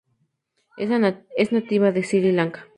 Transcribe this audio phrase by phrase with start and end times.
[0.77, 0.89] Es
[1.51, 2.67] nativa de Sri Lanka.